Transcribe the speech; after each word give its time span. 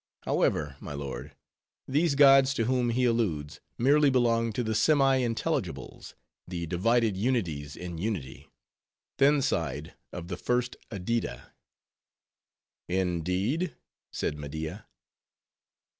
However, 0.23 0.77
my 0.79 0.93
lord, 0.93 1.35
these 1.87 2.15
gods 2.15 2.55
to 2.55 2.65
whom 2.65 2.89
he 2.89 3.05
alludes, 3.05 3.59
merely 3.77 4.09
belong 4.09 4.51
to 4.53 4.63
the 4.63 4.73
semi 4.73 5.19
intelligibles, 5.19 6.15
the 6.47 6.65
divided 6.65 7.15
unities 7.15 7.75
in 7.75 7.99
unity, 7.99 8.49
thin 9.19 9.43
side 9.43 9.93
of 10.11 10.27
the 10.27 10.37
First 10.37 10.75
Adyta." 10.89 11.51
"Indeed?" 12.87 13.75
said 14.11 14.39
Media. 14.39 14.87